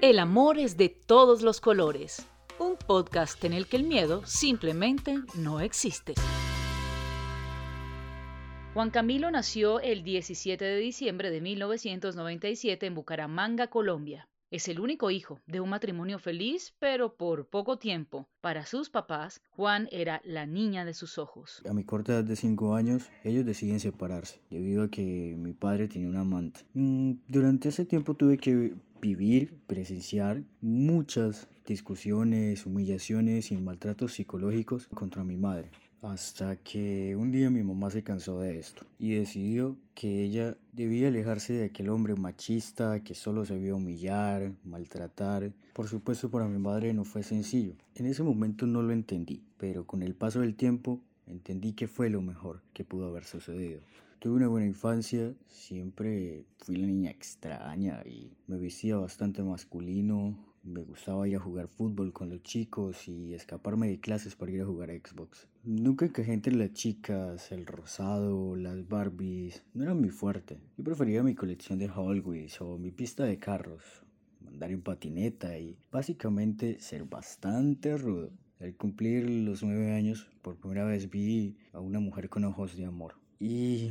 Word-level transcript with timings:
El 0.00 0.18
amor 0.18 0.58
es 0.58 0.76
de 0.76 0.90
todos 0.90 1.40
los 1.40 1.62
colores. 1.62 2.26
Un 2.58 2.76
podcast 2.76 3.42
en 3.44 3.54
el 3.54 3.66
que 3.66 3.76
el 3.76 3.84
miedo 3.84 4.24
simplemente 4.26 5.16
no 5.34 5.60
existe. 5.60 6.12
Juan 8.74 8.90
Camilo 8.90 9.30
nació 9.30 9.80
el 9.80 10.04
17 10.04 10.62
de 10.62 10.76
diciembre 10.76 11.30
de 11.30 11.40
1997 11.40 12.86
en 12.86 12.94
Bucaramanga, 12.94 13.68
Colombia. 13.68 14.28
Es 14.50 14.68
el 14.68 14.78
único 14.78 15.10
hijo 15.10 15.40
de 15.46 15.60
un 15.60 15.70
matrimonio 15.70 16.18
feliz, 16.18 16.74
pero 16.78 17.16
por 17.16 17.48
poco 17.48 17.78
tiempo. 17.78 18.28
Para 18.40 18.66
sus 18.66 18.90
papás, 18.90 19.40
Juan 19.50 19.88
era 19.90 20.20
la 20.24 20.46
niña 20.46 20.84
de 20.84 20.94
sus 20.94 21.18
ojos. 21.18 21.62
A 21.68 21.72
mi 21.72 21.84
corta 21.84 22.12
edad 22.12 22.24
de 22.24 22.36
5 22.36 22.74
años, 22.74 23.10
ellos 23.24 23.44
deciden 23.44 23.80
separarse, 23.80 24.40
debido 24.50 24.84
a 24.84 24.90
que 24.90 25.34
mi 25.36 25.52
padre 25.52 25.88
tenía 25.88 26.08
un 26.08 26.16
amante. 26.16 26.60
Mm, 26.74 27.14
durante 27.26 27.70
ese 27.70 27.84
tiempo 27.84 28.14
tuve 28.14 28.38
que 28.38 28.74
vivir, 29.00 29.54
presenciar 29.66 30.42
muchas 30.60 31.48
discusiones, 31.66 32.66
humillaciones 32.66 33.50
y 33.50 33.56
maltratos 33.56 34.14
psicológicos 34.14 34.86
contra 34.88 35.24
mi 35.24 35.36
madre. 35.36 35.70
Hasta 36.04 36.56
que 36.56 37.16
un 37.16 37.32
día 37.32 37.48
mi 37.48 37.62
mamá 37.62 37.90
se 37.90 38.02
cansó 38.02 38.38
de 38.38 38.58
esto 38.58 38.84
y 38.98 39.14
decidió 39.14 39.78
que 39.94 40.22
ella 40.22 40.54
debía 40.74 41.08
alejarse 41.08 41.54
de 41.54 41.64
aquel 41.64 41.88
hombre 41.88 42.14
machista 42.14 43.02
que 43.02 43.14
solo 43.14 43.46
sabía 43.46 43.74
humillar, 43.74 44.52
maltratar. 44.64 45.50
Por 45.72 45.88
supuesto 45.88 46.30
para 46.30 46.46
mi 46.46 46.58
madre 46.58 46.92
no 46.92 47.04
fue 47.04 47.22
sencillo. 47.22 47.72
En 47.94 48.04
ese 48.04 48.22
momento 48.22 48.66
no 48.66 48.82
lo 48.82 48.92
entendí, 48.92 49.42
pero 49.56 49.86
con 49.86 50.02
el 50.02 50.14
paso 50.14 50.40
del 50.40 50.56
tiempo 50.56 51.00
entendí 51.26 51.72
que 51.72 51.88
fue 51.88 52.10
lo 52.10 52.20
mejor 52.20 52.60
que 52.74 52.84
pudo 52.84 53.06
haber 53.06 53.24
sucedido. 53.24 53.80
Tuve 54.18 54.34
una 54.34 54.48
buena 54.48 54.66
infancia, 54.66 55.32
siempre 55.48 56.44
fui 56.58 56.76
la 56.76 56.86
niña 56.86 57.12
extraña 57.12 58.02
y 58.04 58.30
me 58.46 58.58
vestía 58.58 58.98
bastante 58.98 59.42
masculino. 59.42 60.36
Me 60.64 60.80
gustaba 60.80 61.28
ir 61.28 61.36
a 61.36 61.40
jugar 61.40 61.68
fútbol 61.68 62.14
con 62.14 62.30
los 62.30 62.42
chicos 62.42 63.06
y 63.06 63.34
escaparme 63.34 63.86
de 63.86 64.00
clases 64.00 64.34
para 64.34 64.50
ir 64.50 64.62
a 64.62 64.64
jugar 64.64 64.90
a 64.90 64.94
Xbox. 64.94 65.46
Nunca 65.62 66.06
encajé 66.06 66.32
entre 66.32 66.54
las 66.54 66.72
chicas, 66.72 67.52
el 67.52 67.66
rosado, 67.66 68.56
las 68.56 68.88
Barbies, 68.88 69.62
no 69.74 69.84
era 69.84 69.92
muy 69.92 70.08
fuerte. 70.08 70.58
Yo 70.78 70.84
prefería 70.84 71.22
mi 71.22 71.34
colección 71.34 71.78
de 71.78 71.88
Hot 71.88 72.24
Wheels 72.24 72.62
o 72.62 72.78
mi 72.78 72.90
pista 72.90 73.24
de 73.24 73.38
carros, 73.38 73.82
andar 74.46 74.70
en 74.70 74.80
patineta 74.80 75.58
y 75.58 75.76
básicamente 75.92 76.80
ser 76.80 77.04
bastante 77.04 77.98
rudo. 77.98 78.30
Al 78.58 78.74
cumplir 78.74 79.28
los 79.28 79.62
nueve 79.62 79.92
años, 79.92 80.30
por 80.40 80.56
primera 80.56 80.86
vez 80.86 81.10
vi 81.10 81.58
a 81.74 81.80
una 81.80 82.00
mujer 82.00 82.30
con 82.30 82.42
ojos 82.44 82.74
de 82.74 82.86
amor. 82.86 83.16
Y 83.38 83.90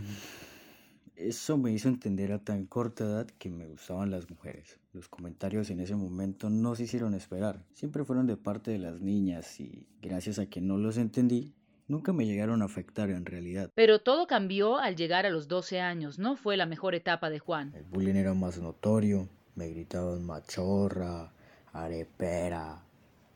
eso 1.16 1.58
me 1.58 1.72
hizo 1.72 1.88
entender 1.88 2.32
a 2.32 2.40
tan 2.40 2.66
corta 2.66 3.04
edad 3.04 3.28
que 3.38 3.50
me 3.50 3.68
gustaban 3.68 4.12
las 4.12 4.30
mujeres. 4.30 4.80
Los 4.94 5.10
comentarios 5.10 5.70
en 5.70 5.80
ese 5.80 5.96
momento 5.96 6.50
no 6.50 6.76
se 6.76 6.84
hicieron 6.84 7.14
esperar, 7.14 7.64
siempre 7.74 8.04
fueron 8.04 8.28
de 8.28 8.38
parte 8.38 8.72
de 8.72 8.80
las 8.80 9.02
niñas 9.02 9.60
y 9.60 9.88
gracias 10.02 10.40
a 10.40 10.46
que 10.46 10.62
no 10.62 10.78
los 10.78 10.98
entendí, 10.98 11.54
nunca 11.88 12.14
me 12.14 12.26
llegaron 12.26 12.62
a 12.62 12.66
afectar 12.66 13.10
en 13.10 13.26
realidad. 13.26 13.70
Pero 13.76 14.00
todo 14.00 14.28
cambió 14.28 14.78
al 14.78 14.96
llegar 14.96 15.26
a 15.26 15.30
los 15.30 15.48
12 15.48 15.82
años, 15.82 16.20
no 16.20 16.36
fue 16.36 16.58
la 16.58 16.66
mejor 16.66 16.96
etapa 16.96 17.30
de 17.30 17.40
Juan. 17.40 17.74
El 17.76 17.84
bullying 17.84 18.16
era 18.16 18.34
más 18.34 18.60
notorio, 18.60 19.28
me 19.56 19.70
gritaban 19.70 20.26
machorra, 20.26 21.32
arepera, 21.74 22.84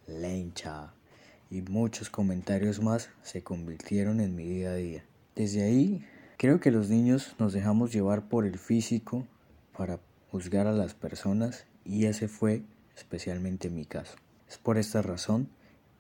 lencha 0.08 0.94
y 1.50 1.62
muchos 1.62 2.09
comentarios 2.09 2.81
más 2.81 3.09
se 3.23 3.44
convirtieron 3.44 4.19
en 4.19 4.36
mi 4.36 4.47
día 4.47 4.72
a 4.72 4.75
día. 4.75 5.06
Desde 5.36 5.64
ahí, 5.64 6.03
creo 6.38 6.59
que 6.59 6.69
los 6.69 6.89
niños 6.89 7.35
nos 7.39 7.52
dejamos 7.52 7.91
llevar 7.91 8.30
por 8.30 8.45
el 8.45 8.59
físico 8.59 9.25
para 9.75 9.99
juzgar 10.31 10.67
a 10.67 10.71
las 10.71 10.94
personas 10.94 11.66
y 11.83 12.05
ese 12.05 12.27
fue 12.27 12.61
especialmente 12.95 13.71
mi 13.71 13.85
caso. 13.85 14.17
Es 14.47 14.59
por 14.59 14.77
esta 14.77 15.02
razón 15.02 15.49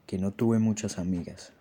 que 0.05 0.19
no 0.19 0.31
tuve 0.31 0.59
muchas 0.59 0.99
amigas, 0.99 1.53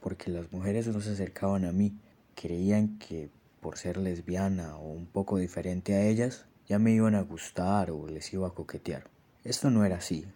porque 0.00 0.30
las 0.30 0.52
mujeres 0.52 0.88
no 0.88 1.00
se 1.00 1.12
acercaban 1.12 1.64
a 1.64 1.72
mí, 1.72 1.96
creían 2.34 2.98
que 2.98 3.30
por 3.60 3.78
ser 3.78 3.96
lesbiana 3.96 4.76
o 4.76 4.92
un 4.92 5.06
poco 5.06 5.38
diferente 5.38 5.94
a 5.94 6.04
ellas, 6.04 6.46
ya 6.68 6.78
me 6.78 6.92
iban 6.92 7.14
a 7.14 7.22
gustar 7.22 7.90
o 7.92 8.08
les 8.08 8.32
iba 8.32 8.48
a 8.48 8.54
coquetear. 8.54 9.04
Esto 9.44 9.70
no 9.70 9.84
era 9.84 9.96
así, 9.96 10.26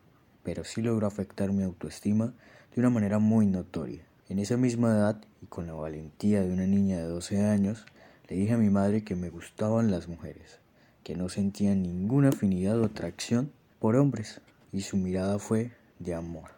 pero 0.44 0.65
sí 0.65 0.83
logró 0.83 1.06
afectar 1.06 1.53
mi 1.53 1.65
autoestima 1.65 2.33
de 2.75 2.81
una 2.81 2.91
manera 2.91 3.19
muy 3.19 3.47
notoria. 3.47 4.08
En 4.28 4.39
esa 4.39 4.59
misma 4.59 4.89
edad 4.91 5.22
y 5.41 5.47
con 5.47 5.66
la 5.66 5.72
valentía 5.72 6.43
de 6.43 6.53
una 6.53 6.66
niña 6.66 6.99
de 6.99 7.05
12 7.05 7.47
años, 7.47 7.87
le 8.28 8.37
dije 8.37 8.53
a 8.53 8.59
mi 8.59 8.69
madre 8.69 9.03
que 9.03 9.16
me 9.16 9.31
gustaban 9.31 9.91
las 9.91 10.06
mujeres, 10.06 10.61
que 11.03 11.16
no 11.16 11.31
sentía 11.31 11.75
ninguna 11.75 12.28
afinidad 12.28 12.78
o 12.78 12.84
atracción 12.84 13.50
por 13.78 13.97
hombres, 13.97 14.43
y 14.71 14.83
su 14.83 14.99
mirada 14.99 15.38
fue 15.38 15.72
de 15.99 16.15
amor. 16.15 16.50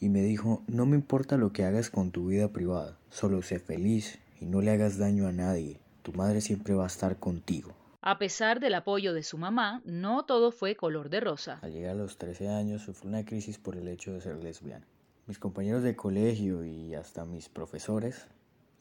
Y 0.00 0.10
me 0.10 0.20
dijo, 0.20 0.62
no 0.66 0.84
me 0.84 0.96
importa 0.96 1.38
lo 1.38 1.54
que 1.54 1.64
hagas 1.64 1.88
con 1.88 2.10
tu 2.10 2.26
vida 2.26 2.48
privada, 2.48 2.98
solo 3.08 3.40
sé 3.40 3.58
feliz 3.58 4.18
y 4.38 4.44
no 4.44 4.60
le 4.60 4.72
hagas 4.72 4.98
daño 4.98 5.26
a 5.26 5.32
nadie, 5.32 5.80
tu 6.02 6.12
madre 6.12 6.42
siempre 6.42 6.74
va 6.74 6.84
a 6.84 6.88
estar 6.88 7.16
contigo. 7.16 7.72
A 8.02 8.18
pesar 8.18 8.60
del 8.60 8.74
apoyo 8.74 9.14
de 9.14 9.22
su 9.22 9.38
mamá, 9.38 9.80
no 9.86 10.26
todo 10.26 10.52
fue 10.52 10.76
color 10.76 11.08
de 11.08 11.20
rosa. 11.20 11.58
Al 11.62 11.72
llegar 11.72 11.92
a 11.92 11.94
los 11.94 12.18
13 12.18 12.50
años 12.50 12.82
sufrí 12.82 13.08
una 13.08 13.24
crisis 13.24 13.56
por 13.56 13.76
el 13.76 13.88
hecho 13.88 14.12
de 14.12 14.20
ser 14.20 14.36
lesbiana. 14.44 14.84
Mis 15.28 15.38
compañeros 15.38 15.84
de 15.84 15.94
colegio 15.94 16.64
y 16.64 16.94
hasta 16.94 17.24
mis 17.24 17.48
profesores 17.48 18.26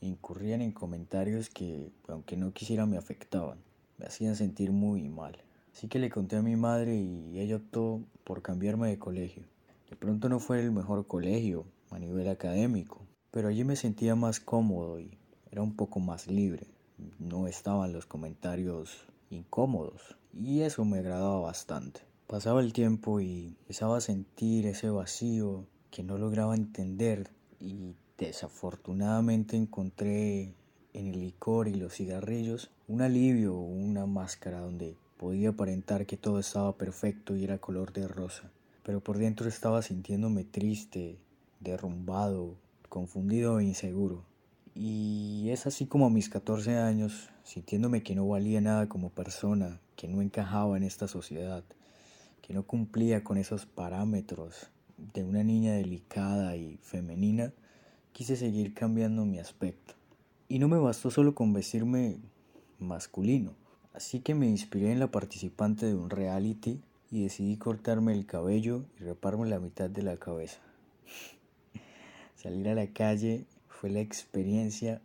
incurrían 0.01 0.61
en 0.61 0.71
comentarios 0.71 1.51
que, 1.51 1.91
aunque 2.07 2.35
no 2.35 2.51
quisiera, 2.51 2.87
me 2.87 2.97
afectaban. 2.97 3.59
Me 3.99 4.07
hacían 4.07 4.35
sentir 4.35 4.71
muy 4.71 5.07
mal. 5.07 5.37
Así 5.71 5.87
que 5.87 5.99
le 5.99 6.09
conté 6.09 6.37
a 6.37 6.41
mi 6.41 6.55
madre 6.55 6.95
y 6.95 7.39
ella 7.39 7.57
optó 7.57 8.01
por 8.23 8.41
cambiarme 8.41 8.89
de 8.89 8.97
colegio. 8.97 9.43
De 9.87 9.95
pronto 9.95 10.29
no 10.29 10.39
fue 10.39 10.59
el 10.59 10.71
mejor 10.71 11.05
colegio 11.05 11.65
a 11.91 11.99
nivel 11.99 12.27
académico, 12.27 13.05
pero 13.29 13.47
allí 13.47 13.63
me 13.63 13.75
sentía 13.75 14.15
más 14.15 14.39
cómodo 14.39 14.99
y 14.99 15.19
era 15.51 15.61
un 15.61 15.75
poco 15.75 15.99
más 15.99 16.25
libre. 16.25 16.65
No 17.19 17.45
estaban 17.45 17.93
los 17.93 18.07
comentarios 18.07 19.05
incómodos 19.29 20.17
y 20.33 20.61
eso 20.61 20.85
me 20.85 20.97
agradaba 20.97 21.39
bastante. 21.41 22.01
Pasaba 22.25 22.61
el 22.61 22.73
tiempo 22.73 23.21
y 23.21 23.55
empezaba 23.59 23.97
a 23.97 24.01
sentir 24.01 24.65
ese 24.65 24.89
vacío 24.89 25.67
que 25.91 26.03
no 26.03 26.17
lograba 26.17 26.55
entender 26.55 27.29
y 27.59 27.93
desafortunadamente 28.17 29.57
encontré 29.57 30.53
en 30.93 31.07
el 31.07 31.19
licor 31.19 31.67
y 31.67 31.73
los 31.75 31.93
cigarrillos 31.93 32.71
un 32.87 33.01
alivio, 33.01 33.55
una 33.55 34.05
máscara 34.05 34.61
donde 34.61 34.95
podía 35.17 35.49
aparentar 35.49 36.05
que 36.05 36.17
todo 36.17 36.39
estaba 36.39 36.77
perfecto 36.77 37.35
y 37.35 37.43
era 37.43 37.59
color 37.59 37.93
de 37.93 38.07
rosa, 38.07 38.49
pero 38.83 39.01
por 39.01 39.17
dentro 39.17 39.47
estaba 39.47 39.81
sintiéndome 39.81 40.43
triste, 40.45 41.17
derrumbado, 41.59 42.55
confundido 42.89 43.59
e 43.59 43.65
inseguro. 43.65 44.23
Y 44.73 45.49
es 45.49 45.67
así 45.67 45.85
como 45.85 46.05
a 46.05 46.09
mis 46.09 46.29
14 46.29 46.77
años, 46.77 47.29
sintiéndome 47.43 48.03
que 48.03 48.15
no 48.15 48.27
valía 48.27 48.61
nada 48.61 48.87
como 48.87 49.09
persona, 49.09 49.81
que 49.95 50.07
no 50.07 50.21
encajaba 50.21 50.77
en 50.77 50.83
esta 50.83 51.07
sociedad, 51.07 51.63
que 52.41 52.53
no 52.53 52.63
cumplía 52.63 53.23
con 53.23 53.37
esos 53.37 53.65
parámetros 53.65 54.71
de 55.13 55.23
una 55.23 55.43
niña 55.43 55.73
delicada 55.73 56.55
y 56.55 56.77
femenina, 56.81 57.53
quise 58.13 58.35
seguir 58.35 58.73
cambiando 58.73 59.25
mi 59.25 59.39
aspecto. 59.39 59.93
Y 60.47 60.59
no 60.59 60.67
me 60.67 60.77
bastó 60.77 61.11
solo 61.11 61.33
con 61.33 61.53
vestirme 61.53 62.17
masculino, 62.79 63.53
así 63.93 64.19
que 64.19 64.35
me 64.35 64.47
inspiré 64.47 64.91
en 64.91 64.99
la 64.99 65.11
participante 65.11 65.85
de 65.85 65.95
un 65.95 66.09
reality 66.09 66.81
y 67.09 67.23
decidí 67.23 67.57
cortarme 67.57 68.13
el 68.13 68.25
cabello 68.25 68.85
y 68.99 69.03
reparme 69.03 69.49
la 69.49 69.59
mitad 69.59 69.89
de 69.89 70.03
la 70.03 70.17
cabeza. 70.17 70.59
Salir 72.35 72.69
a 72.69 72.75
la 72.75 72.87
calle 72.87 73.45
fue 73.67 73.89
la 73.89 73.99
experiencia 73.99 75.01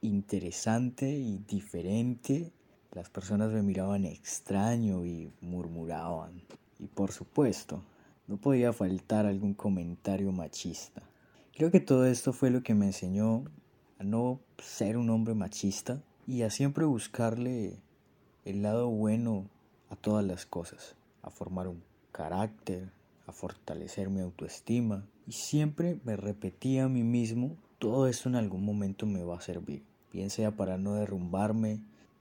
interesante 0.00 1.10
y 1.10 1.38
diferente. 1.48 2.52
Las 2.92 3.10
personas 3.10 3.52
me 3.52 3.62
miraban 3.62 4.04
extraño 4.04 5.04
y 5.04 5.30
murmuraban. 5.40 6.42
Y 6.78 6.86
por 6.86 7.12
supuesto, 7.12 7.82
no 8.28 8.36
podía 8.36 8.72
faltar 8.72 9.26
algún 9.26 9.54
comentario 9.54 10.30
machista. 10.30 11.02
Creo 11.54 11.70
que 11.70 11.80
todo 11.80 12.06
esto 12.06 12.32
fue 12.32 12.50
lo 12.50 12.62
que 12.62 12.74
me 12.74 12.86
enseñó 12.86 13.44
a 13.98 14.04
no 14.04 14.38
ser 14.58 14.96
un 14.96 15.10
hombre 15.10 15.34
machista 15.34 16.00
y 16.26 16.42
a 16.42 16.50
siempre 16.50 16.84
buscarle 16.84 17.78
el 18.44 18.62
lado 18.62 18.88
bueno 18.90 19.46
a 19.90 19.96
todas 19.96 20.24
las 20.24 20.46
cosas, 20.46 20.94
a 21.22 21.30
formar 21.30 21.68
un 21.68 21.82
carácter, 22.12 22.92
a 23.26 23.32
fortalecer 23.32 24.10
mi 24.10 24.20
autoestima 24.20 25.04
y 25.26 25.32
siempre 25.32 25.98
me 26.04 26.16
repetía 26.16 26.84
a 26.84 26.88
mí 26.88 27.02
mismo, 27.02 27.56
todo 27.78 28.08
esto 28.08 28.28
en 28.28 28.36
algún 28.36 28.64
momento 28.64 29.06
me 29.06 29.22
va 29.22 29.38
a 29.38 29.40
servir, 29.40 29.82
bien 30.12 30.30
sea 30.30 30.54
para 30.54 30.76
no 30.76 30.94
derrumbarme, 30.94 31.80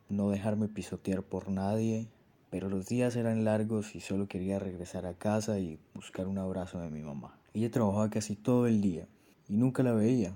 no 0.10 0.30
dejarme 0.30 0.68
pisotear 0.68 1.22
por 1.22 1.50
nadie, 1.50 2.08
pero 2.50 2.70
los 2.70 2.88
días 2.88 3.16
eran 3.16 3.44
largos 3.44 3.96
y 3.96 4.00
solo 4.00 4.28
quería 4.28 4.60
regresar 4.60 5.06
a 5.06 5.14
casa 5.14 5.60
y 5.60 5.80
buscar 5.94 6.28
un 6.28 6.38
abrazo 6.38 6.80
de 6.80 6.90
mi 6.90 7.02
mamá. 7.02 7.38
Ella 7.54 7.72
trabajaba 7.72 8.10
casi 8.10 8.36
todo 8.36 8.68
el 8.68 8.82
día 8.82 9.08
y 9.50 9.58
nunca 9.58 9.84
la 9.84 9.94
veía, 9.94 10.34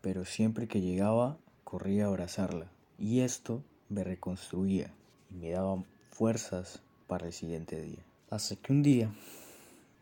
pero 0.00 0.24
siempre 0.24 0.68
que 0.68 0.80
llegaba 0.80 1.36
corría 1.64 2.04
a 2.04 2.08
abrazarla 2.08 2.66
y 2.98 3.20
esto 3.20 3.62
me 3.88 4.04
reconstruía 4.04 4.90
y 5.30 5.34
me 5.34 5.50
daba 5.50 5.82
fuerzas 6.10 6.82
para 7.06 7.26
el 7.26 7.32
siguiente 7.32 7.80
día. 7.80 8.04
Hasta 8.30 8.56
que 8.56 8.72
un 8.72 8.82
día, 8.82 9.10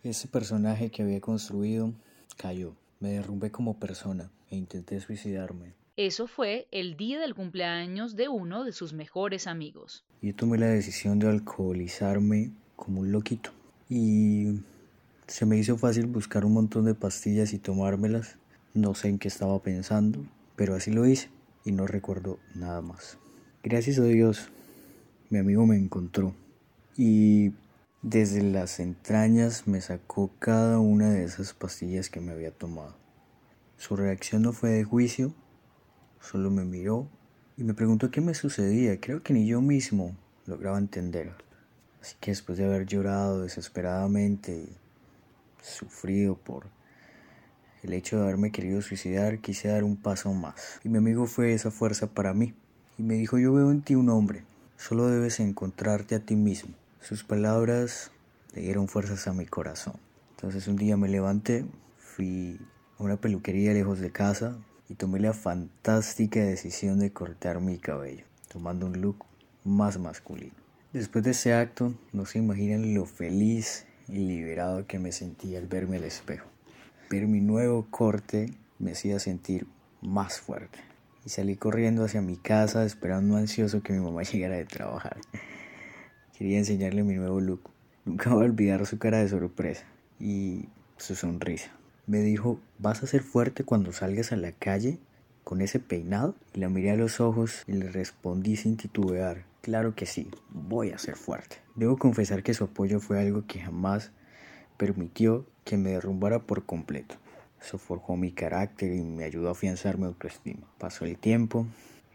ese 0.03 0.29
personaje 0.29 0.91
que 0.91 1.03
había 1.03 1.21
construido 1.21 1.93
cayó. 2.37 2.75
Me 2.99 3.11
derrumbé 3.11 3.51
como 3.51 3.79
persona 3.79 4.31
e 4.51 4.57
intenté 4.57 5.01
suicidarme. 5.01 5.75
Eso 5.99 6.27
fue 6.27 6.69
el 6.73 6.99
día 6.99 7.19
del 7.19 7.35
cumpleaños 7.35 8.17
de 8.17 8.29
uno 8.29 8.65
de 8.65 8.73
sus 8.73 8.93
mejores 8.93 9.47
amigos. 9.47 10.05
Yo 10.21 10.35
tomé 10.35 10.59
la 10.59 10.67
decisión 10.67 11.19
de 11.19 11.27
alcoholizarme 11.27 12.53
como 12.77 13.01
un 13.01 13.13
loquito. 13.13 13.51
Y 13.89 14.61
se 15.27 15.47
me 15.47 15.57
hizo 15.57 15.79
fácil 15.79 16.05
buscar 16.05 16.45
un 16.45 16.53
montón 16.53 16.85
de 16.85 16.95
pastillas 16.95 17.55
y 17.55 17.59
tomármelas. 17.59 18.37
No 18.75 18.95
sé 18.95 19.09
en 19.09 19.19
qué 19.19 19.29
estaba 19.29 19.63
pensando, 19.63 20.23
pero 20.55 20.75
así 20.75 20.91
lo 20.91 21.07
hice 21.07 21.31
y 21.65 21.73
no 21.73 21.87
recuerdo 21.87 22.39
nada 22.55 22.83
más. 22.83 23.17
Gracias 23.63 23.99
a 23.99 24.05
Dios, 24.05 24.51
mi 25.31 25.39
amigo 25.39 25.65
me 25.65 25.79
encontró 25.79 26.35
y 26.95 27.53
desde 28.03 28.43
las 28.43 28.81
entrañas 28.81 29.67
me 29.67 29.81
sacó 29.81 30.31
cada 30.41 30.79
una 30.79 31.11
de 31.11 31.25
esas 31.25 31.55
pastillas 31.55 32.11
que 32.11 32.21
me 32.21 32.33
había 32.33 32.51
tomado. 32.51 32.95
Su 33.79 33.97
reacción 33.97 34.43
no 34.43 34.53
fue 34.53 34.69
de 34.69 34.85
juicio, 34.85 35.33
solo 36.31 36.51
me 36.51 36.65
miró 36.65 37.09
y 37.57 37.65
me 37.65 37.75
preguntó 37.75 38.11
qué 38.11 38.21
me 38.21 38.35
sucedía. 38.35 39.01
Creo 39.01 39.23
que 39.23 39.33
ni 39.33 39.47
yo 39.47 39.61
mismo 39.61 40.17
lograba 40.47 40.79
entender. 40.79 41.33
Así 42.01 42.17
que 42.21 42.33
después 42.33 42.59
de 42.59 42.65
haber 42.65 42.87
llorado 42.87 43.43
desesperadamente, 43.43 44.69
sufrido 45.63 46.37
por 46.37 46.67
el 47.83 47.93
hecho 47.93 48.17
de 48.17 48.25
haberme 48.25 48.51
querido 48.51 48.83
suicidar, 48.83 49.39
quise 49.39 49.69
dar 49.69 49.85
un 49.85 49.97
paso 49.97 50.33
más. 50.33 50.81
Y 50.85 50.89
mi 50.89 50.99
amigo 50.99 51.27
fue 51.27 51.53
esa 51.53 51.71
fuerza 51.71 52.09
para 52.09 52.35
mí. 52.35 52.55
Y 52.99 53.03
me 53.03 53.15
dijo, 53.15 53.39
yo 53.39 53.53
veo 53.53 53.71
en 53.71 53.83
ti 53.83 53.95
un 53.95 54.09
hombre, 54.09 54.45
solo 54.77 55.07
debes 55.09 55.39
encontrarte 55.41 56.15
a 56.15 56.21
ti 56.21 56.35
mismo. 56.35 56.75
Sus 57.01 57.25
palabras 57.25 58.11
le 58.55 58.63
dieron 58.63 58.89
fuerzas 58.89 59.29
a 59.29 59.33
mi 59.33 59.47
corazón. 59.47 59.95
Entonces 60.31 60.67
un 60.67 60.77
día 60.77 60.97
me 60.97 61.09
levanté, 61.09 61.67
fui 61.99 62.59
a 62.99 63.03
una 63.03 63.17
peluquería 63.17 63.73
lejos 63.73 64.01
de 64.01 64.11
casa 64.11 64.57
y 64.89 64.95
tomé 64.95 65.21
la 65.21 65.33
fantástica 65.33 66.41
decisión 66.41 66.99
de 66.99 67.13
cortar 67.13 67.61
mi 67.61 67.79
cabello, 67.79 68.25
tomando 68.49 68.87
un 68.87 69.01
look 69.01 69.25
más 69.65 69.99
masculino. 69.99 70.55
Después 70.93 71.25
de 71.25 71.33
ese 71.33 71.53
acto, 71.53 71.93
no 72.13 72.25
se 72.27 72.39
imaginan 72.39 72.95
lo 72.95 73.05
feliz 73.05 73.87
y 74.09 74.19
liberado 74.19 74.87
que 74.87 74.99
me 74.99 75.13
sentí 75.13 75.57
al 75.57 75.67
verme 75.67 75.97
al 75.97 76.05
espejo. 76.05 76.47
Ver 77.11 77.27
mi 77.27 77.41
nuevo 77.41 77.87
corte 77.91 78.55
me 78.79 78.93
hacía 78.93 79.19
sentir 79.19 79.67
más 80.01 80.41
fuerte. 80.41 80.79
Y 81.25 81.31
salí 81.31 81.57
corriendo 81.57 82.05
hacia 82.05 82.23
mi 82.23 82.37
casa 82.37 82.85
esperando 82.85 83.37
ansioso 83.37 83.83
que 83.83 83.93
mi 83.93 84.01
mamá 84.01 84.23
llegara 84.33 84.57
de 84.57 84.65
trabajar. 84.65 85.19
Quería 86.39 86.59
enseñarle 86.59 87.03
mi 87.03 87.15
nuevo 87.15 87.41
look. 87.41 87.71
Nunca 88.05 88.31
voy 88.31 88.45
a 88.45 88.47
olvidar 88.47 88.87
su 88.87 88.99
cara 88.99 89.19
de 89.19 89.29
sorpresa 89.29 89.85
y 90.21 90.69
su 90.97 91.17
sonrisa. 91.17 91.71
Me 92.07 92.21
dijo, 92.21 92.61
¿vas 92.79 93.03
a 93.03 93.09
ser 93.09 93.23
fuerte 93.23 93.65
cuando 93.65 93.91
salgas 93.91 94.31
a 94.31 94.37
la 94.37 94.53
calle 94.53 95.01
con 95.43 95.61
ese 95.61 95.81
peinado? 95.81 96.37
Y 96.55 96.61
la 96.61 96.69
miré 96.69 96.93
a 96.93 96.97
los 96.97 97.21
ojos 97.21 97.65
y 97.67 97.73
le 97.73 97.91
respondí 97.91 98.55
sin 98.55 98.77
titubear, 98.77 99.45
claro 99.61 99.97
que 99.97 100.07
sí, 100.07 100.31
voy 100.51 100.93
a 100.93 100.99
ser 100.99 101.17
fuerte. 101.17 101.57
Debo 101.75 101.97
confesar 101.97 102.45
que 102.45 102.55
su 102.55 102.63
apoyo 102.63 103.01
fue 103.01 103.19
algo 103.19 103.45
que 103.49 103.59
jamás 103.59 104.13
permitió 104.77 105.47
que 105.65 105.77
me 105.77 105.91
derrumbara 105.91 106.39
por 106.39 106.65
completo. 106.65 107.17
Eso 107.61 107.77
forjó 107.77 108.17
mi 108.17 108.31
carácter 108.31 108.93
y 108.93 109.03
me 109.03 109.25
ayudó 109.25 109.49
a 109.49 109.53
afianzar 109.53 109.99
mi 109.99 110.05
autoestima. 110.05 110.65
Pasó 110.79 111.07
el 111.07 111.19
tiempo 111.19 111.67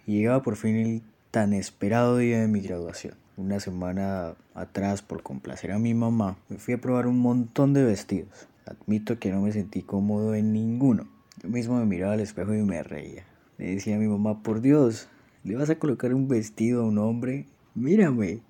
y 0.08 0.14
llegaba 0.14 0.42
por 0.42 0.56
fin 0.56 0.78
el 0.78 1.02
tan 1.32 1.52
esperado 1.52 2.16
día 2.16 2.40
de 2.40 2.48
mi 2.48 2.62
graduación. 2.62 3.16
Una 3.36 3.60
semana 3.60 4.36
atrás, 4.54 5.02
por 5.02 5.22
complacer 5.22 5.74
a 5.74 5.80
mi 5.80 5.94
mamá, 5.94 6.38
me 6.48 6.58
fui 6.58 6.76
a 6.76 6.80
probar 6.80 7.08
un 7.08 7.20
montón 7.20 7.74
de 7.74 7.84
vestidos. 7.84 8.48
Admito 8.66 9.20
que 9.20 9.32
no 9.32 9.42
me 9.42 9.52
sentí 9.52 9.82
cómodo 9.82 10.36
en 10.36 10.54
ninguno. 10.54 11.08
Yo 11.42 11.50
mismo 11.50 11.78
me 11.80 11.86
miraba 11.86 12.14
al 12.14 12.20
espejo 12.20 12.54
y 12.54 12.62
me 12.62 12.84
reía. 12.84 13.26
Le 13.58 13.76
decía 13.76 13.96
a 13.96 14.00
mi 14.00 14.08
mamá, 14.08 14.44
por 14.44 14.62
Dios, 14.62 15.08
¿le 15.44 15.56
vas 15.56 15.70
a 15.70 15.80
colocar 15.80 16.14
un 16.14 16.28
vestido 16.28 16.82
a 16.82 16.86
un 16.86 16.98
hombre? 16.98 17.46
Mírame. 17.74 18.42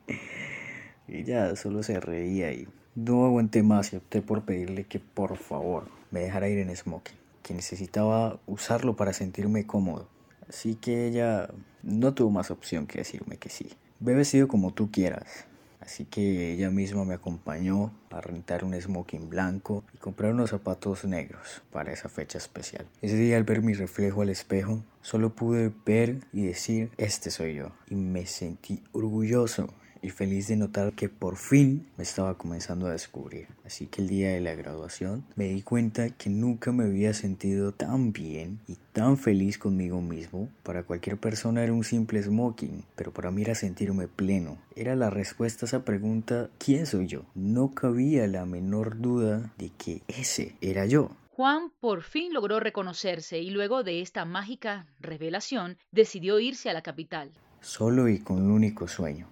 Ella 1.07 1.55
solo 1.55 1.83
se 1.83 1.99
reía 1.99 2.51
y 2.53 2.67
no 2.95 3.25
aguanté 3.25 3.63
más 3.63 3.93
y 3.93 3.97
opté 3.97 4.21
por 4.21 4.43
pedirle 4.43 4.85
que 4.85 4.99
por 4.99 5.37
favor 5.37 5.87
me 6.11 6.21
dejara 6.21 6.49
ir 6.49 6.59
en 6.59 6.75
smoking, 6.75 7.15
que 7.43 7.53
necesitaba 7.53 8.39
usarlo 8.47 8.95
para 8.95 9.13
sentirme 9.13 9.65
cómodo. 9.65 10.07
Así 10.49 10.75
que 10.75 11.07
ella 11.07 11.49
no 11.83 12.13
tuvo 12.13 12.31
más 12.31 12.51
opción 12.51 12.87
que 12.87 12.99
decirme 12.99 13.37
que 13.37 13.49
sí. 13.49 13.69
Ve 13.99 14.13
vestido 14.15 14.47
como 14.47 14.73
tú 14.73 14.91
quieras, 14.91 15.45
Así 15.81 16.05
que 16.05 16.53
ella 16.53 16.69
misma 16.69 17.03
me 17.05 17.15
acompañó 17.15 17.91
a 18.11 18.21
rentar 18.21 18.63
un 18.63 18.79
smoking 18.79 19.29
blanco 19.29 19.83
y 19.93 19.97
comprar 19.97 20.33
unos 20.33 20.51
zapatos 20.51 21.05
negros 21.05 21.63
para 21.71 21.91
esa 21.91 22.07
fecha 22.07 22.37
especial. 22.37 22.85
Ese 23.01 23.15
día 23.15 23.37
al 23.37 23.43
ver 23.43 23.61
mi 23.61 23.73
reflejo 23.73 24.21
al 24.21 24.29
espejo, 24.29 24.83
solo 25.01 25.35
pude 25.35 25.71
ver 25.85 26.19
y 26.31 26.45
decir, 26.45 26.91
este 26.97 27.31
soy 27.31 27.55
yo. 27.55 27.71
Y 27.89 27.95
me 27.95 28.25
sentí 28.27 28.83
orgulloso 28.91 29.73
y 30.01 30.09
feliz 30.09 30.47
de 30.47 30.55
notar 30.55 30.93
que 30.93 31.09
por 31.09 31.37
fin 31.37 31.87
me 31.97 32.03
estaba 32.03 32.37
comenzando 32.37 32.87
a 32.87 32.91
descubrir. 32.91 33.47
Así 33.65 33.87
que 33.87 34.01
el 34.01 34.07
día 34.07 34.29
de 34.29 34.41
la 34.41 34.55
graduación 34.55 35.23
me 35.35 35.49
di 35.49 35.61
cuenta 35.61 36.09
que 36.09 36.29
nunca 36.29 36.71
me 36.71 36.85
había 36.85 37.13
sentido 37.13 37.71
tan 37.71 38.11
bien 38.11 38.59
y 38.67 38.77
tan 38.93 39.17
feliz 39.17 39.57
conmigo 39.57 40.01
mismo. 40.01 40.49
Para 40.63 40.83
cualquier 40.83 41.17
persona 41.17 41.63
era 41.63 41.73
un 41.73 41.83
simple 41.83 42.21
smoking, 42.21 42.83
pero 42.95 43.13
para 43.13 43.31
mí 43.31 43.43
era 43.43 43.55
sentirme 43.55 44.07
pleno. 44.07 44.57
Era 44.75 44.95
la 44.95 45.09
respuesta 45.09 45.65
a 45.65 45.67
esa 45.67 45.85
pregunta, 45.85 46.49
¿quién 46.57 46.85
soy 46.85 47.07
yo? 47.07 47.25
No 47.35 47.73
cabía 47.73 48.27
la 48.27 48.45
menor 48.45 48.99
duda 48.99 49.53
de 49.57 49.71
que 49.77 50.01
ese 50.07 50.55
era 50.61 50.85
yo. 50.85 51.11
Juan 51.29 51.71
por 51.79 52.03
fin 52.03 52.33
logró 52.33 52.59
reconocerse 52.59 53.39
y 53.39 53.49
luego 53.49 53.83
de 53.83 54.01
esta 54.01 54.25
mágica 54.25 54.85
revelación 54.99 55.77
decidió 55.91 56.39
irse 56.39 56.69
a 56.69 56.73
la 56.73 56.81
capital. 56.81 57.31
Solo 57.61 58.09
y 58.09 58.19
con 58.19 58.41
un 58.41 58.51
único 58.51 58.87
sueño, 58.87 59.27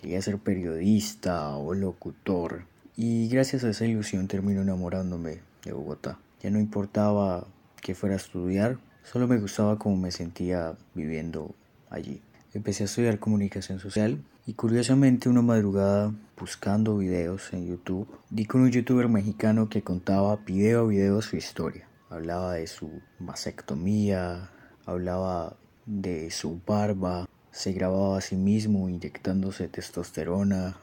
Quería 0.00 0.22
ser 0.22 0.38
periodista 0.38 1.54
o 1.56 1.74
locutor. 1.74 2.64
Y 2.96 3.28
gracias 3.28 3.64
a 3.64 3.70
esa 3.70 3.84
ilusión 3.84 4.28
terminé 4.28 4.62
enamorándome 4.62 5.40
de 5.62 5.72
Bogotá. 5.72 6.18
Ya 6.42 6.50
no 6.50 6.58
importaba 6.58 7.46
que 7.82 7.94
fuera 7.94 8.14
a 8.14 8.16
estudiar, 8.16 8.78
solo 9.02 9.28
me 9.28 9.38
gustaba 9.38 9.78
cómo 9.78 9.98
me 9.98 10.10
sentía 10.10 10.74
viviendo 10.94 11.54
allí. 11.90 12.22
Empecé 12.54 12.84
a 12.84 12.86
estudiar 12.86 13.18
comunicación 13.18 13.78
social 13.78 14.22
y 14.46 14.54
curiosamente 14.54 15.28
una 15.28 15.42
madrugada 15.42 16.14
buscando 16.38 16.96
videos 16.96 17.52
en 17.52 17.66
YouTube 17.66 18.08
di 18.30 18.46
con 18.46 18.62
un 18.62 18.70
youtuber 18.70 19.08
mexicano 19.08 19.68
que 19.68 19.82
contaba 19.82 20.36
video 20.36 20.80
a 20.80 20.88
video 20.88 21.20
su 21.20 21.36
historia. 21.36 21.86
Hablaba 22.08 22.54
de 22.54 22.66
su 22.66 23.02
mastectomía, 23.18 24.50
hablaba 24.86 25.56
de 25.84 26.30
su 26.30 26.58
barba, 26.66 27.28
se 27.52 27.72
grababa 27.72 28.18
a 28.18 28.20
sí 28.20 28.36
mismo 28.36 28.88
inyectándose 28.88 29.68
testosterona 29.68 30.76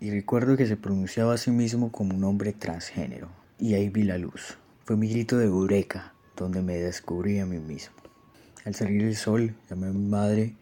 y 0.00 0.10
recuerdo 0.10 0.56
que 0.56 0.66
se 0.66 0.76
pronunciaba 0.76 1.34
a 1.34 1.38
sí 1.38 1.50
mismo 1.50 1.90
como 1.92 2.14
un 2.14 2.24
hombre 2.24 2.52
transgénero. 2.52 3.28
Y 3.58 3.74
ahí 3.74 3.88
vi 3.88 4.04
la 4.04 4.18
luz. 4.18 4.58
Fue 4.84 4.96
mi 4.96 5.08
grito 5.08 5.36
de 5.38 5.46
eureka, 5.46 6.14
donde 6.36 6.62
me 6.62 6.76
descubrí 6.76 7.38
a 7.38 7.46
mí 7.46 7.58
mismo. 7.58 7.96
Al 8.64 8.74
salir 8.74 9.02
el 9.02 9.16
sol, 9.16 9.54
llamé 9.68 9.88
a 9.88 9.92
mi 9.92 10.06
madre 10.06 10.54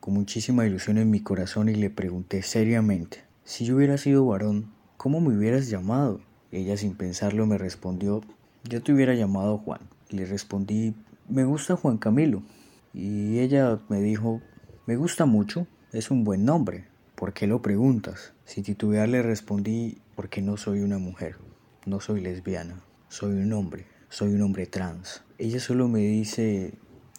con 0.00 0.14
muchísima 0.14 0.66
ilusión 0.66 0.98
en 0.98 1.10
mi 1.10 1.20
corazón 1.20 1.68
y 1.68 1.74
le 1.74 1.88
pregunté 1.88 2.42
seriamente, 2.42 3.24
si 3.44 3.64
yo 3.64 3.76
hubiera 3.76 3.96
sido 3.96 4.26
varón, 4.26 4.70
¿cómo 4.96 5.20
me 5.20 5.36
hubieras 5.36 5.68
llamado? 5.68 6.20
ella 6.52 6.76
sin 6.76 6.94
pensarlo 6.94 7.46
me 7.46 7.58
respondió, 7.58 8.22
yo 8.64 8.82
te 8.82 8.92
hubiera 8.92 9.14
llamado 9.14 9.58
Juan. 9.58 9.80
Le 10.10 10.24
respondí, 10.24 10.94
me 11.28 11.44
gusta 11.44 11.76
Juan 11.76 11.98
Camilo. 11.98 12.42
Y 12.92 13.40
ella 13.40 13.80
me 13.88 14.00
dijo, 14.00 14.40
me 14.86 14.96
gusta 14.96 15.24
mucho, 15.24 15.66
es 15.92 16.10
un 16.10 16.24
buen 16.24 16.44
nombre. 16.44 16.84
¿Por 17.14 17.32
qué 17.32 17.46
lo 17.46 17.62
preguntas? 17.62 18.34
Sin 18.44 18.64
titubear 18.64 19.08
le 19.08 19.22
respondí 19.22 19.98
porque 20.14 20.42
no 20.42 20.58
soy 20.58 20.80
una 20.80 20.98
mujer, 20.98 21.36
no 21.86 22.00
soy 22.00 22.20
lesbiana, 22.20 22.82
soy 23.08 23.32
un 23.32 23.52
hombre, 23.54 23.86
soy 24.10 24.34
un 24.34 24.42
hombre 24.42 24.66
trans. 24.66 25.22
Ella 25.38 25.58
solo 25.58 25.88
me 25.88 26.00
dice 26.00 26.74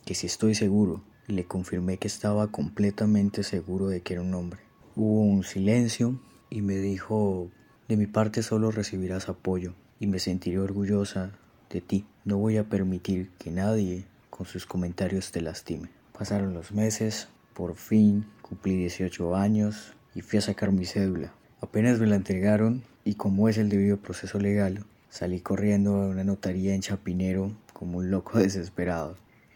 que 0.05 0.13
si 0.13 0.27
estoy 0.27 0.53
seguro 0.53 1.03
le 1.27 1.45
confirmé 1.45 1.97
que 1.97 2.07
estaba 2.07 2.51
completamente 2.51 3.41
seguro 3.41 3.87
de 3.87 4.01
que 4.01 4.13
era 4.13 4.21
un 4.21 4.35
hombre. 4.35 4.59
Hubo 4.95 5.21
un 5.21 5.43
silencio 5.43 6.21
y 6.51 6.61
me 6.61 6.75
dijo, 6.75 7.49
de 7.87 7.97
mi 7.97 8.05
parte 8.05 8.43
solo 8.43 8.69
recibirás 8.69 9.27
apoyo 9.27 9.73
y 9.99 10.05
me 10.05 10.19
sentiré 10.19 10.59
orgullosa 10.59 11.31
de 11.71 11.81
ti. 11.81 12.05
No 12.25 12.37
voy 12.37 12.57
a 12.57 12.69
permitir 12.69 13.31
que 13.39 13.49
nadie 13.49 14.05
con 14.29 14.45
sus 14.45 14.67
comentarios 14.67 15.31
te 15.31 15.41
lastime. 15.41 15.89
Pasaron 16.17 16.53
los 16.53 16.71
meses, 16.71 17.27
por 17.55 17.75
fin 17.75 18.25
cumplí 18.41 18.75
18 18.75 19.35
años 19.35 19.95
y 20.13 20.21
fui 20.21 20.37
a 20.37 20.41
sacar 20.41 20.71
mi 20.71 20.85
cédula. 20.85 21.33
Apenas 21.61 21.99
me 21.99 22.05
la 22.05 22.17
entregaron 22.17 22.83
y 23.05 23.15
como 23.15 23.49
es 23.49 23.57
el 23.57 23.69
debido 23.69 23.97
proceso 23.97 24.39
legal, 24.39 24.85
salí 25.09 25.39
corriendo 25.39 25.95
a 25.95 26.07
una 26.09 26.23
notaría 26.23 26.75
en 26.75 26.81
Chapinero 26.81 27.51
como 27.73 27.99
un 27.99 28.11
loco 28.11 28.37
desesperado. 28.39 29.15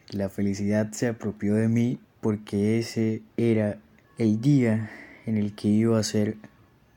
La 0.10 0.30
felicidad 0.30 0.92
se 0.92 1.08
apropió 1.08 1.54
de 1.56 1.68
mí 1.68 2.00
porque 2.22 2.80
ese 2.80 3.22
era 3.38 3.78
el 4.18 4.42
día 4.42 4.90
en 5.26 5.38
el 5.38 5.54
que 5.54 5.68
iba 5.68 6.00
a 6.00 6.04
ser 6.04 6.38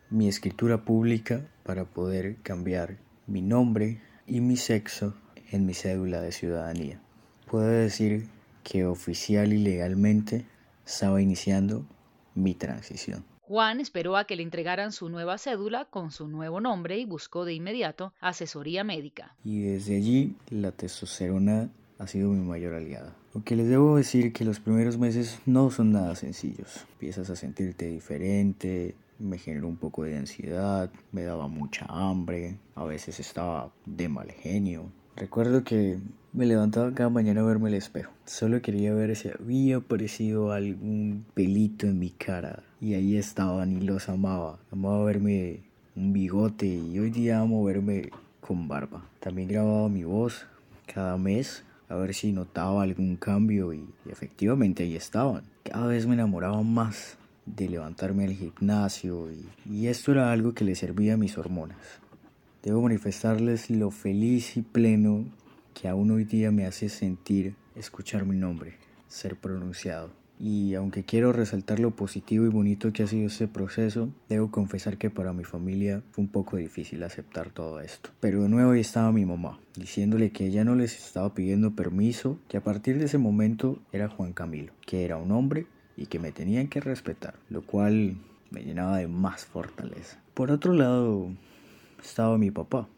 mi 0.09 0.29
escritura 0.29 0.85
pública 0.85 1.43
para 1.65 1.85
poder 1.85 2.37
cambiar 2.43 2.97
mi 3.27 3.43
nombre 3.43 4.01
y 4.27 4.41
mi 4.41 4.57
sexo 4.57 5.15
en 5.51 5.67
mi 5.67 5.75
cédula 5.75 6.21
de 6.21 6.33
ciudadanía. 6.33 7.01
Puedo 7.51 7.67
decir 7.67 8.29
que 8.63 8.87
oficial 8.87 9.53
y 9.53 9.59
legalmente 9.59 10.47
estaba 10.87 11.21
iniciando 11.21 11.87
mi 12.35 12.55
transición. 12.55 13.25
Juan 13.41 13.81
esperó 13.81 14.17
a 14.17 14.25
que 14.25 14.37
le 14.37 14.43
entregaran 14.43 14.93
su 14.93 15.09
nueva 15.09 15.37
cédula 15.37 15.85
con 15.85 16.11
su 16.11 16.29
nuevo 16.29 16.61
nombre 16.61 16.99
y 16.99 17.05
buscó 17.05 17.45
de 17.45 17.55
inmediato 17.55 18.15
asesoría 18.21 18.85
médica. 18.85 19.35
Y 19.45 19.61
desde 19.61 19.97
allí 19.97 20.37
la 20.49 20.73
testosterona 20.73 21.69
ha 21.99 22.07
sido 22.07 22.31
mi 22.31 22.41
mayor 22.41 22.75
aliada. 22.75 23.15
Aunque 23.35 23.57
les 23.57 23.69
debo 23.69 23.97
decir 23.97 24.33
que 24.33 24.45
los 24.45 24.61
primeros 24.61 24.99
meses 24.99 25.41
no 25.47 25.71
son 25.71 25.93
nada 25.93 26.15
sencillos. 26.17 26.87
Empiezas 26.93 27.31
a 27.31 27.37
sentirte 27.37 27.87
diferente, 27.87 28.95
me 29.19 29.39
generó 29.39 29.69
un 29.69 29.77
poco 29.77 30.05
de 30.05 30.17
ansiedad, 30.17 30.91
me 31.13 31.23
daba 31.23 31.49
mucha 31.49 31.87
hambre, 31.89 32.59
a 32.75 32.85
veces 32.85 33.21
estaba 33.21 33.73
de 33.87 34.09
mal 34.09 34.31
genio. 34.33 34.91
Recuerdo 35.17 35.63
que 35.63 35.99
me 36.33 36.47
levantaba 36.47 36.93
cada 36.95 37.11
mañana 37.11 37.43
a 37.43 37.45
verme 37.45 37.69
el 37.69 37.75
espejo. 37.75 38.11
Solo 38.25 38.63
quería 38.63 38.95
ver 38.95 39.15
si 39.17 39.29
había 39.29 39.77
aparecido 39.77 40.53
algún 40.53 41.27
pelito 41.35 41.87
en 41.87 41.99
mi 41.99 42.11
cara. 42.11 42.63
Y 42.81 42.95
ahí 42.95 43.17
estaban 43.17 43.73
y 43.73 43.81
los 43.81 44.09
amaba. 44.09 44.59
Amaba 44.71 45.05
verme 45.05 45.61
un 45.95 46.13
bigote 46.13 46.67
y 46.67 46.99
hoy 46.99 47.11
día 47.11 47.41
amo 47.41 47.63
verme 47.65 48.11
con 48.41 48.67
barba. 48.67 49.05
También 49.21 49.49
grababa 49.49 49.89
mi 49.91 50.05
voz 50.05 50.47
cada 50.87 51.19
mes 51.19 51.65
a 51.91 51.97
ver 51.97 52.15
si 52.15 52.33
notaba 52.33 52.83
algún 52.83 53.17
cambio 53.17 53.75
y, 53.75 53.85
efectivamente 54.09 54.85
ahí 54.85 54.97
estaban. 54.97 55.43
Cada 55.65 55.87
vez 55.89 56.07
me 56.07 56.15
enamoraba 56.15 56.63
más 56.63 57.19
de 57.45 57.69
levantarme 57.69 58.25
al 58.25 58.33
gimnasio 58.33 59.31
y, 59.31 59.47
y 59.71 59.89
esto 59.89 60.13
era 60.13 60.33
algo 60.33 60.55
que 60.55 60.65
le 60.65 60.75
servía 60.75 61.15
a 61.15 61.19
mis 61.19 61.37
hormonas. 61.37 61.79
Debo 62.63 62.81
manifestarles 62.81 63.69
lo 63.69 63.91
feliz 63.91 64.57
y 64.57 64.63
pleno 64.63 65.27
que 65.75 65.89
aún 65.89 66.11
hoy 66.11 66.25
día 66.25 66.51
me 66.51 66.67
hace 66.67 66.89
sentir 66.89 67.55
escuchar 67.75 68.25
mi 68.25 68.37
nombre, 68.37 68.75
ser 69.09 69.37
pronunciado. 69.37 70.11
Y 70.39 70.75
aunque 70.75 71.05
quiero 71.05 71.33
resaltar 71.33 71.79
lo 71.79 71.93
positivo 71.93 72.45
y 72.45 72.49
bonito 72.49 72.93
que 72.93 73.05
ha 73.05 73.07
sido 73.07 73.29
este 73.29 73.47
proceso, 73.47 74.09
debo 74.29 74.51
confesar 74.51 74.99
que 74.99 75.09
para 75.09 75.33
mi 75.33 75.45
familia 75.45 76.03
fue 76.11 76.25
un 76.25 76.31
poco 76.31 76.57
difícil 76.57 77.05
aceptar 77.05 77.51
todo 77.51 77.81
esto. 77.81 78.11
Pero 78.19 78.43
de 78.43 78.49
nuevo 78.49 78.73
ahí 78.73 78.81
estaba 78.81 79.13
mi 79.13 79.25
mamá, 79.25 79.61
diciéndole 79.77 80.33
que 80.33 80.47
ella 80.47 80.65
no 80.65 80.75
les 80.75 80.99
estaba 80.99 81.33
pidiendo 81.33 81.77
permiso, 81.77 82.39
que 82.49 82.57
a 82.57 82.65
partir 82.65 82.99
de 82.99 83.05
ese 83.05 83.19
momento 83.19 83.79
era 83.93 84.09
Juan 84.09 84.33
Camilo, 84.33 84.73
que 84.85 85.05
era 85.05 85.17
un 85.17 85.31
hombre 85.31 85.67
y 85.97 86.07
que 86.07 86.19
me 86.19 86.33
tenían 86.33 86.67
que 86.67 86.81
respetar, 86.81 87.35
lo 87.49 87.63
cual 87.63 88.17
me 88.51 88.65
llenaba 88.65 88.99
de 88.99 89.07
más 89.07 89.45
fortaleza. 89.45 90.19
Por 90.35 90.51
otro 90.51 90.73
lado, 90.73 91.31
estaba 92.03 92.39
mi 92.39 92.51
papá. 92.51 92.89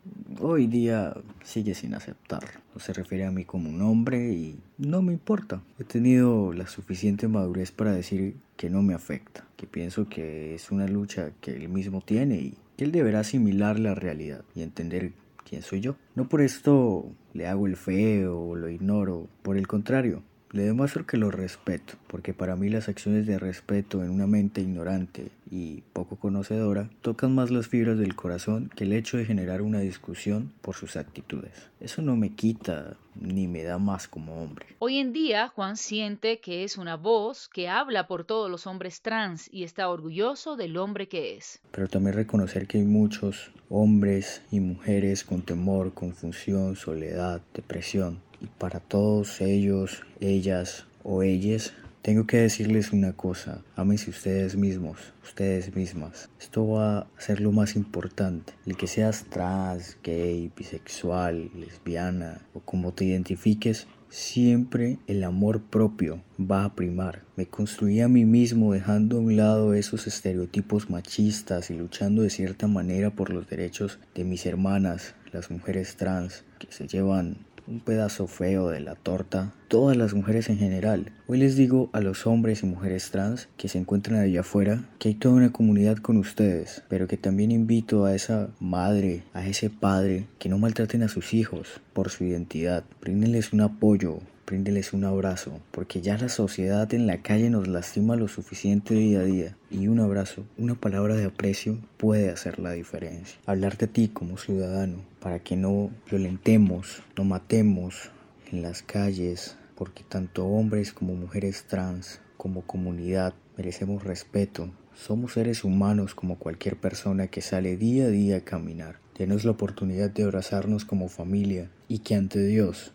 Hoy 0.40 0.66
día 0.66 1.14
sigue 1.42 1.75
sin 1.75 1.94
aceptarlo. 1.94 2.61
No 2.75 2.80
se 2.80 2.92
refiere 2.92 3.25
a 3.25 3.30
mí 3.30 3.44
como 3.44 3.68
un 3.68 3.82
hombre 3.82 4.32
y 4.32 4.58
no 4.78 5.02
me 5.02 5.12
importa. 5.12 5.62
He 5.78 5.84
tenido 5.84 6.52
la 6.52 6.66
suficiente 6.66 7.28
madurez 7.28 7.70
para 7.70 7.92
decir 7.92 8.37
que 8.56 8.70
no 8.70 8.82
me 8.82 8.94
afecta, 8.94 9.46
que 9.56 9.66
pienso 9.66 10.08
que 10.08 10.54
es 10.54 10.70
una 10.70 10.88
lucha 10.88 11.30
que 11.40 11.52
él 11.52 11.68
mismo 11.68 12.00
tiene 12.00 12.37
y 12.37 12.54
que 12.76 12.84
él 12.84 12.92
deberá 12.92 13.20
asimilar 13.20 13.78
la 13.78 13.94
realidad 13.94 14.44
y 14.54 14.62
entender 14.62 15.12
quién 15.49 15.62
soy 15.62 15.80
yo. 15.80 15.96
No 16.14 16.28
por 16.28 16.40
esto 16.40 17.06
le 17.32 17.46
hago 17.46 17.66
el 17.66 17.76
feo 17.76 18.40
o 18.40 18.56
lo 18.56 18.68
ignoro, 18.68 19.28
por 19.42 19.56
el 19.56 19.66
contrario, 19.66 20.23
le 20.54 20.62
demuestro 20.62 21.04
que 21.04 21.16
lo 21.16 21.32
respeto, 21.32 21.94
porque 22.06 22.32
para 22.32 22.54
mí 22.54 22.68
las 22.68 22.88
acciones 22.88 23.26
de 23.26 23.40
respeto 23.40 24.04
en 24.04 24.11
una 24.11 24.28
mente 24.28 24.61
ignorante 24.61 25.32
y 25.50 25.82
poco 25.92 26.14
conocedora 26.14 26.88
tocan 27.02 27.34
más 27.34 27.50
las 27.50 27.66
fibras 27.66 27.99
del 27.99 28.14
corazón 28.14 28.70
que 28.76 28.84
el 28.84 28.92
hecho 28.92 29.16
de 29.16 29.25
generar 29.25 29.62
una 29.62 29.80
discusión 29.80 30.52
por 30.61 30.76
sus 30.76 30.94
actitudes. 30.96 31.70
Eso 31.80 32.02
no 32.02 32.14
me 32.14 32.37
quita 32.37 32.96
ni 33.16 33.49
me 33.49 33.64
da 33.64 33.78
más 33.78 34.06
como 34.06 34.40
hombre. 34.40 34.66
Hoy 34.78 34.99
en 34.99 35.12
día 35.12 35.49
Juan 35.49 35.76
siente 35.76 36.38
que 36.38 36.62
es 36.62 36.78
una 36.78 36.96
voz 36.96 37.49
que 37.49 37.68
habla 37.68 38.06
por 38.06 38.25
todos 38.25 38.49
los 38.49 38.68
hombres 38.68 39.02
trans 39.02 39.52
y 39.52 39.64
está 39.64 39.88
orgulloso 39.88 40.54
del 40.54 40.76
hombre 40.76 41.08
que 41.08 41.37
es. 41.37 41.58
Pero 41.73 41.88
también 41.88 42.14
reconocer 42.14 42.68
que 42.68 42.78
hay 42.78 42.84
muchos 42.84 43.50
hombres 43.70 44.40
y 44.52 44.61
mujeres 44.61 45.25
con 45.25 45.42
temor, 45.42 45.94
confusión, 45.94 46.76
soledad, 46.76 47.42
depresión 47.52 48.20
para 48.58 48.80
todos 48.80 49.40
ellos, 49.40 50.02
ellas 50.20 50.86
o 51.02 51.22
ellas, 51.22 51.72
tengo 52.04 52.26
que 52.26 52.36
decirles 52.36 52.92
una 52.92 53.14
cosa, 53.14 53.62
ámense 53.76 54.10
ustedes 54.10 54.56
mismos, 54.56 54.98
ustedes 55.22 55.74
mismas. 55.74 56.28
Esto 56.38 56.68
va 56.68 56.98
a 56.98 57.06
ser 57.16 57.40
lo 57.40 57.50
más 57.50 57.76
importante. 57.76 58.52
El 58.66 58.76
que 58.76 58.86
seas 58.86 59.24
trans, 59.30 59.96
gay, 60.04 60.52
bisexual, 60.54 61.50
lesbiana 61.54 62.42
o 62.52 62.60
como 62.60 62.92
te 62.92 63.06
identifiques, 63.06 63.86
siempre 64.10 64.98
el 65.06 65.24
amor 65.24 65.62
propio 65.62 66.22
va 66.38 66.66
a 66.66 66.74
primar. 66.74 67.22
Me 67.36 67.46
construí 67.46 68.02
a 68.02 68.08
mí 68.08 68.26
mismo 68.26 68.74
dejando 68.74 69.16
a 69.16 69.20
un 69.20 69.36
lado 69.38 69.72
esos 69.72 70.06
estereotipos 70.06 70.90
machistas 70.90 71.70
y 71.70 71.74
luchando 71.74 72.20
de 72.20 72.28
cierta 72.28 72.66
manera 72.66 73.10
por 73.10 73.30
los 73.30 73.48
derechos 73.48 73.98
de 74.14 74.24
mis 74.24 74.44
hermanas, 74.44 75.14
las 75.32 75.50
mujeres 75.50 75.96
trans, 75.96 76.44
que 76.58 76.70
se 76.70 76.86
llevan 76.86 77.38
un 77.66 77.80
pedazo 77.80 78.26
feo 78.26 78.68
de 78.68 78.80
la 78.80 78.94
torta, 78.94 79.52
todas 79.68 79.97
las 79.97 80.14
mujeres 80.14 80.49
en 80.49 80.59
general. 80.59 81.12
Hoy 81.26 81.38
les 81.38 81.56
digo 81.56 81.90
a 81.92 82.00
los 82.00 82.26
hombres 82.26 82.62
y 82.62 82.66
mujeres 82.66 83.11
trans 83.11 83.49
que 83.56 83.68
se 83.68 83.78
encuentran 83.78 84.21
allá 84.21 84.40
afuera 84.40 84.85
que 84.99 85.09
hay 85.09 85.14
toda 85.14 85.35
una 85.35 85.52
comunidad 85.52 85.97
con 85.99 86.16
ustedes, 86.16 86.83
pero 86.88 87.06
que 87.06 87.16
también 87.16 87.50
invito 87.50 88.04
a 88.04 88.14
esa 88.14 88.49
madre, 88.61 89.23
a 89.33 89.47
ese 89.47 89.71
padre, 89.71 90.26
que 90.38 90.49
no 90.49 90.59
maltraten 90.59 91.02
a 91.02 91.09
sus 91.09 91.35
hijos 91.35 91.80
por 91.92 92.11
su 92.11 92.25
identidad, 92.25 92.85
bríndenles 93.00 93.52
un 93.52 93.62
apoyo, 93.62 94.18
bríndeles 94.46 94.92
un 94.92 95.04
abrazo, 95.04 95.60
porque 95.70 96.00
ya 96.00 96.18
la 96.18 96.28
sociedad 96.28 96.92
en 96.94 97.06
la 97.06 97.22
calle 97.22 97.50
nos 97.50 97.68
lastima 97.68 98.16
lo 98.16 98.28
suficiente 98.28 98.94
día 98.94 99.20
a 99.20 99.24
día. 99.24 99.56
Y 99.70 99.88
un 99.88 100.00
abrazo, 100.00 100.44
una 100.58 100.74
palabra 100.74 101.16
de 101.16 101.26
aprecio 101.26 101.78
puede 101.96 102.30
hacer 102.30 102.58
la 102.58 102.72
diferencia. 102.72 103.38
Hablar 103.46 103.76
de 103.76 103.86
ti 103.86 104.08
como 104.08 104.38
ciudadano, 104.38 104.98
para 105.20 105.38
que 105.38 105.56
no 105.56 105.90
violentemos, 106.10 107.02
no 107.16 107.24
matemos 107.24 108.10
en 108.52 108.62
las 108.62 108.82
calles, 108.82 109.56
porque 109.74 110.04
tanto 110.08 110.46
hombres 110.46 110.92
como 110.92 111.14
mujeres 111.14 111.64
trans, 111.64 112.20
como 112.36 112.62
comunidad, 112.62 113.34
merecemos 113.56 114.04
respeto. 114.04 114.70
Somos 114.94 115.32
seres 115.32 115.64
humanos 115.64 116.14
como 116.14 116.38
cualquier 116.38 116.76
persona 116.76 117.26
que 117.26 117.40
sale 117.40 117.76
día 117.76 118.04
a 118.04 118.08
día 118.08 118.36
a 118.36 118.40
caminar. 118.40 119.00
Denos 119.18 119.44
la 119.44 119.52
oportunidad 119.52 120.10
de 120.10 120.24
abrazarnos 120.24 120.84
como 120.84 121.08
familia 121.08 121.70
y 121.88 122.00
que 122.00 122.14
ante 122.14 122.44
Dios 122.44 122.92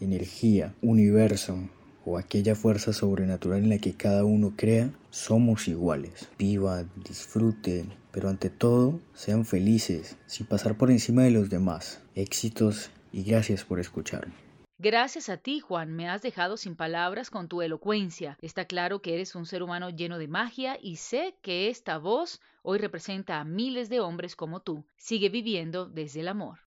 energía, 0.00 0.74
universo 0.82 1.58
o 2.04 2.18
aquella 2.18 2.54
fuerza 2.54 2.92
sobrenatural 2.92 3.64
en 3.64 3.70
la 3.70 3.78
que 3.78 3.94
cada 3.94 4.24
uno 4.24 4.54
crea, 4.56 4.90
somos 5.10 5.66
iguales. 5.68 6.28
Vivan, 6.38 6.90
disfruten, 7.04 7.92
pero 8.12 8.28
ante 8.28 8.48
todo 8.48 9.00
sean 9.12 9.44
felices, 9.44 10.16
sin 10.26 10.46
pasar 10.46 10.78
por 10.78 10.90
encima 10.90 11.24
de 11.24 11.32
los 11.32 11.50
demás. 11.50 12.00
Éxitos 12.14 12.90
y 13.12 13.24
gracias 13.24 13.64
por 13.64 13.80
escucharme. 13.80 14.32
Gracias 14.78 15.30
a 15.30 15.38
ti, 15.38 15.60
Juan, 15.60 15.96
me 15.96 16.06
has 16.08 16.20
dejado 16.20 16.58
sin 16.58 16.76
palabras 16.76 17.30
con 17.30 17.48
tu 17.48 17.62
elocuencia. 17.62 18.36
Está 18.42 18.66
claro 18.66 19.00
que 19.00 19.14
eres 19.14 19.34
un 19.34 19.46
ser 19.46 19.62
humano 19.62 19.88
lleno 19.88 20.18
de 20.18 20.28
magia 20.28 20.78
y 20.80 20.96
sé 20.96 21.34
que 21.40 21.70
esta 21.70 21.96
voz 21.96 22.42
hoy 22.62 22.78
representa 22.78 23.40
a 23.40 23.44
miles 23.44 23.88
de 23.88 24.00
hombres 24.00 24.36
como 24.36 24.60
tú. 24.60 24.84
Sigue 24.98 25.30
viviendo 25.30 25.86
desde 25.86 26.20
el 26.20 26.28
amor. 26.28 26.58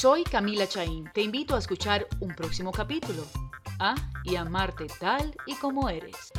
Soy 0.00 0.22
Camila 0.22 0.68
Chaín. 0.68 1.10
Te 1.12 1.22
invito 1.22 1.56
a 1.56 1.58
escuchar 1.58 2.06
un 2.20 2.32
próximo 2.32 2.70
capítulo. 2.70 3.24
A 3.80 3.96
y 4.22 4.36
amarte 4.36 4.86
tal 5.00 5.34
y 5.44 5.56
como 5.56 5.88
eres. 5.88 6.30